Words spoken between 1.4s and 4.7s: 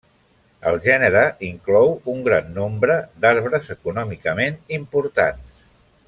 inclou un gran nombre d'arbres econòmicament